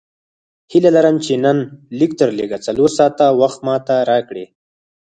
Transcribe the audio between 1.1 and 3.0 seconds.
چې نن لږ تر لږه څلور